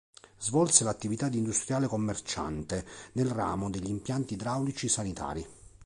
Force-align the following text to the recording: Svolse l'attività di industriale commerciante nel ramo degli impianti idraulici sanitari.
Svolse 0.39 0.83
l'attività 0.83 1.29
di 1.29 1.37
industriale 1.37 1.85
commerciante 1.85 2.83
nel 3.11 3.29
ramo 3.29 3.69
degli 3.69 3.87
impianti 3.89 4.33
idraulici 4.33 4.87
sanitari. 4.89 5.47